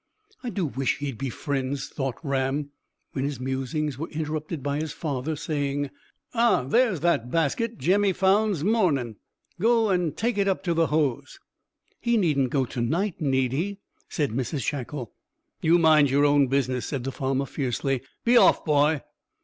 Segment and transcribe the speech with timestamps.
[0.41, 2.71] "I do wish he'd be friends," thought Ram,
[3.13, 5.91] when his musings were interrupted by his father saying,
[6.33, 9.17] "Ah, there's that basket Jemmy found's mornin'.
[9.59, 11.39] Go and take it up to the Hoze."
[11.99, 13.77] "He needn't go to night, need he?"
[14.09, 15.13] said Mrs Shackle.
[15.61, 18.01] "You mind your own business," said the farmer fiercely.
[18.25, 19.03] "Be off, boy."